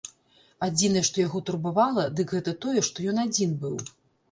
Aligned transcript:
Адзінае, 0.67 1.03
што 1.09 1.21
яго 1.23 1.41
турбавала, 1.51 2.07
дык 2.21 2.35
гэта 2.39 2.57
тое, 2.67 2.79
што 2.91 3.09
ён 3.15 3.23
адзін 3.29 3.57
быў. 3.67 3.81